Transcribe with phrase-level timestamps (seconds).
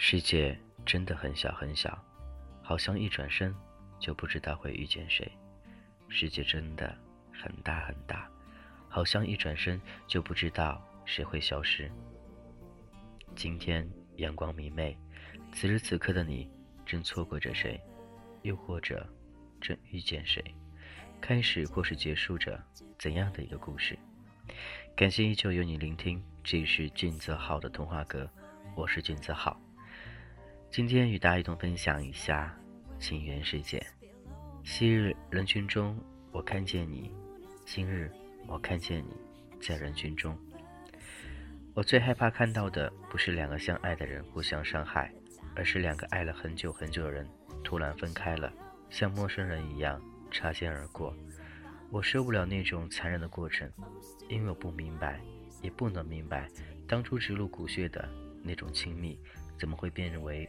[0.00, 0.56] 世界
[0.86, 1.98] 真的很小很小，
[2.62, 3.52] 好像一转身
[3.98, 5.26] 就不知道会遇见谁；
[6.08, 6.96] 世界真的
[7.32, 8.30] 很大很大，
[8.88, 11.90] 好像一转身就不知道谁会消失。
[13.34, 13.84] 今天
[14.18, 14.96] 阳光明媚，
[15.52, 16.48] 此时此刻的你
[16.86, 17.78] 正错过着谁，
[18.42, 19.04] 又或者
[19.60, 20.40] 正遇见谁？
[21.20, 22.62] 开始或是结束着
[23.00, 23.98] 怎样的一个故事？
[24.94, 28.30] 感谢依旧有你聆听，这里是俊泽浩的童话阁，
[28.76, 29.60] 我是俊泽浩。
[30.70, 32.54] 今天与大家一同分享一下
[33.02, 33.78] 《情缘世界》。
[34.64, 35.98] 昔日人群中，
[36.30, 37.10] 我看见你；
[37.64, 38.08] 今日，
[38.46, 39.16] 我看见你
[39.62, 40.36] 在人群中。
[41.74, 45.10] 我最害怕看到的不是两个相爱的人互相伤害，
[45.56, 47.26] 而是两个爱了很久很久的人
[47.64, 48.52] 突然分开了，
[48.90, 50.00] 像陌生人一样
[50.30, 51.16] 擦肩而过。
[51.90, 53.68] 我受不了那种残忍的过程，
[54.28, 55.18] 因为我不明白，
[55.62, 56.46] 也不能明白，
[56.86, 58.06] 当初植入骨血的
[58.42, 59.18] 那种亲密，
[59.58, 60.48] 怎么会变为。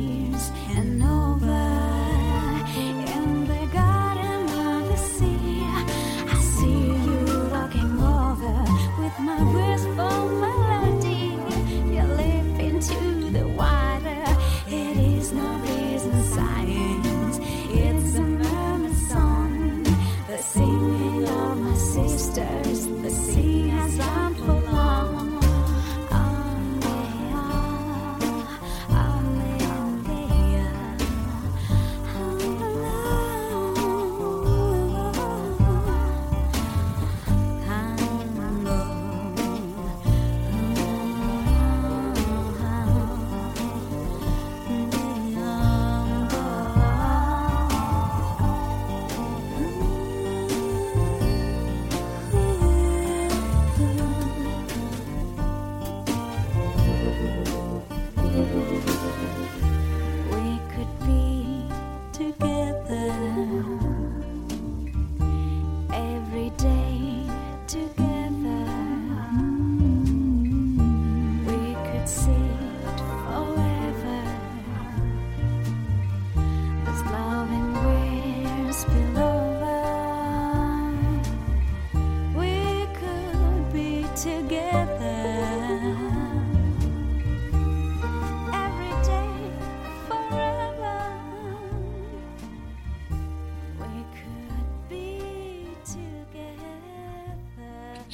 [20.41, 23.40] singing all my sisters, the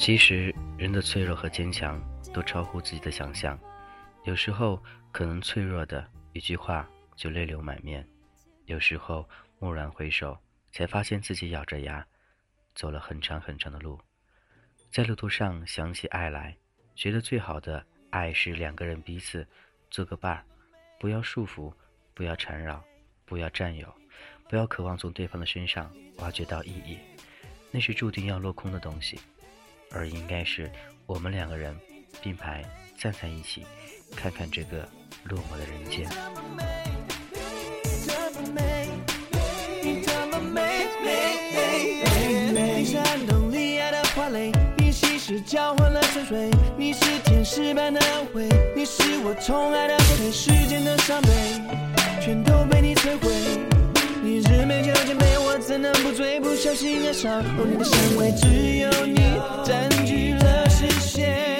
[0.08, 2.00] 其实，人的脆弱和坚强
[2.32, 3.58] 都超乎自己的想象。
[4.24, 4.82] 有时候，
[5.12, 8.02] 可能脆弱的一句话就泪流满面；
[8.64, 9.28] 有时候，
[9.60, 10.34] 蓦然回首，
[10.72, 12.02] 才发现自己咬着牙
[12.74, 14.00] 走了很长很长的路。
[14.90, 16.56] 在路途上想起爱来，
[16.94, 19.46] 觉得最好的爱是两个人彼此
[19.90, 20.42] 做个伴儿，
[20.98, 21.70] 不要束缚，
[22.14, 22.82] 不要缠绕，
[23.26, 23.94] 不要占有，
[24.48, 26.98] 不要渴望从对方的身上挖掘到意义，
[27.70, 29.20] 那是注定要落空的东西。
[29.90, 30.70] 而应该是
[31.06, 31.74] 我们两个人
[32.22, 32.62] 并排
[32.98, 33.64] 站在一起，
[34.16, 34.86] 看看这个
[35.24, 36.08] 落寞的人间。
[52.24, 53.77] 全都被你摧毁。
[54.28, 56.38] 一日没酒精没我，怎能不醉？
[56.38, 59.16] 不小心爱上，你的香味，只有你
[59.64, 61.57] 占据了视线。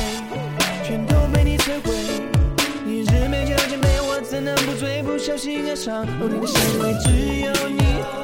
[0.85, 2.87] 全都被你摧毁。
[2.87, 5.03] 一日没酒，千杯我怎能不醉？
[5.05, 8.22] 不小心爱上你的香味，只有你。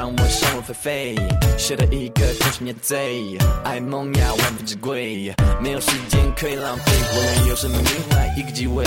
[0.00, 1.14] 让我想入非非，
[1.58, 5.30] 写了一个偷心的贼，爱梦要万分之贵，
[5.62, 8.82] 没有时间可以浪费，无论有什么另外，一个机会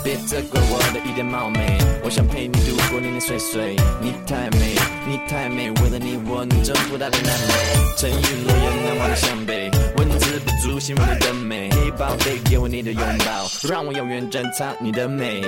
[0.03, 1.77] 别责怪我的一点冒昧。
[2.03, 4.75] 我想陪你度过年年岁岁，你太美，
[5.07, 5.69] 你太美。
[5.81, 11.69] 为了你，我能征服大江南北，沉鱼落阳，南往向北，文字不足形容你的美。
[11.97, 15.41] 宝贝，给我你的拥抱，让我永远珍藏你的美。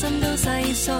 [0.00, 0.92] 心都细数。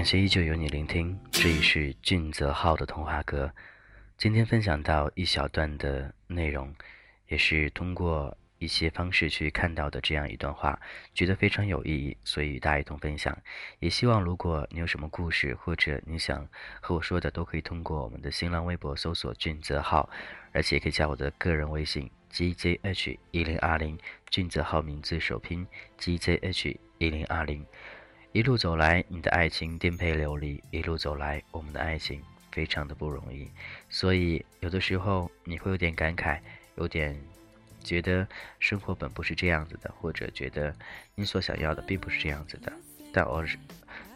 [0.00, 3.52] 感谢依旧有你聆听，这里是俊泽浩的童话阁。
[4.16, 6.74] 今天分享到一小段的内容，
[7.28, 10.80] 也是通过一些方式去看到的这样一段话，
[11.12, 13.36] 觉得非常有意义，所以与大家一同分享。
[13.78, 16.48] 也希望如果你有什么故事或者你想
[16.80, 20.08] 和我说的，都可以通过我们的新浪微博搜索俊泽浩，
[20.54, 23.98] 而且可以加我的个人微信 gzh 一零二零，
[24.30, 25.66] 俊泽浩名字首拼
[25.98, 27.66] gzh 一零二零。
[28.32, 32.22] 一路走来，你的爱情颠沛流离；一路走来，我们的爱情
[32.52, 33.50] 非常的不容易。
[33.88, 36.38] 所以有的时候你会有点感慨，
[36.76, 37.20] 有点
[37.82, 38.24] 觉得
[38.60, 40.72] 生活本不是这样子的，或者觉得
[41.16, 42.72] 你所想要的并不是这样子的。
[43.12, 43.48] 但偶尔，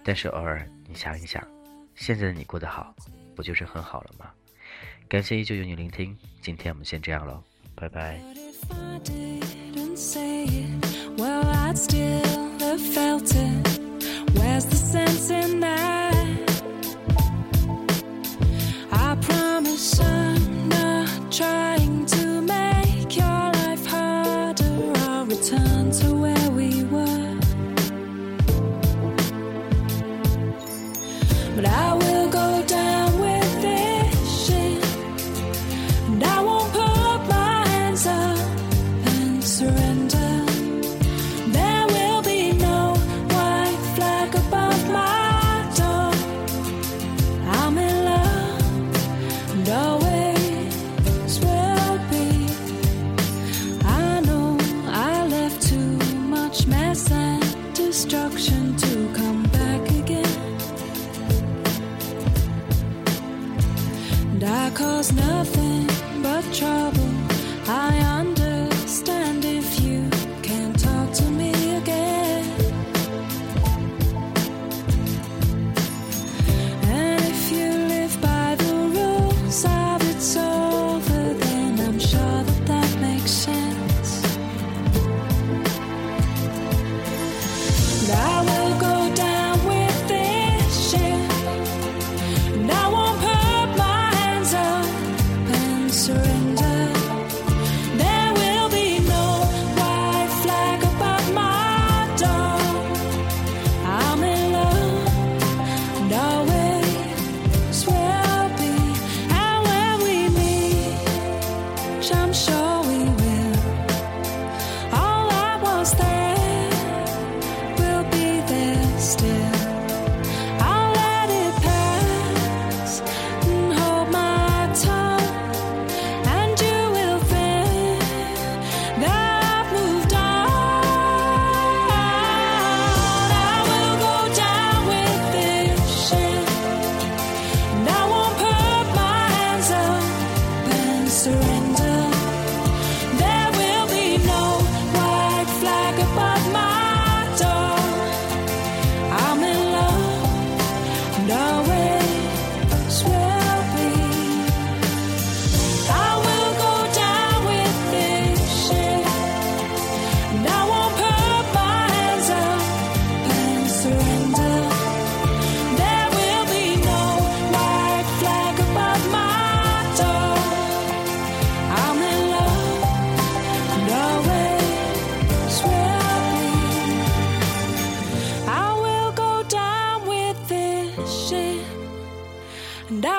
[0.05, 1.45] 但是偶尔，你想一想，
[1.97, 2.95] 现在的你过得好，
[3.35, 4.31] 不就是很好了吗？
[5.09, 7.43] 感谢依旧有你聆听，今天我们先这样喽，
[7.75, 8.15] 拜拜。
[14.55, 16.04] Has the sense in that.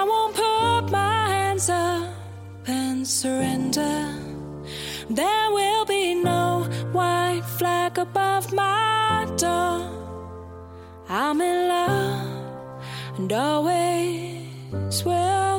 [0.01, 2.13] I won't put my hands up
[2.67, 3.97] and surrender.
[5.21, 9.77] There will be no white flag above my door.
[11.07, 12.29] I'm in love
[13.17, 15.54] and always will.